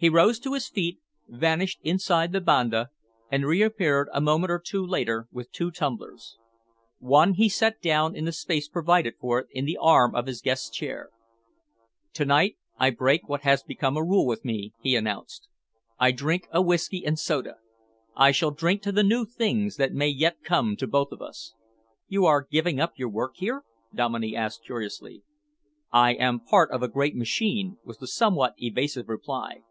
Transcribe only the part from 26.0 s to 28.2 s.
am part of a great machine," was the